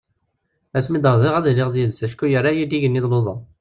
Asmi 0.77 0.95
i 0.97 0.99
d-rḍiɣ 1.03 1.33
ad 1.35 1.45
iliɣ 1.51 1.69
d 1.71 1.75
yid-s 1.79 2.01
acku 2.05 2.25
yerra-iy-d 2.31 2.75
igenni 2.77 3.01
d 3.03 3.05
luḍa. 3.11 3.35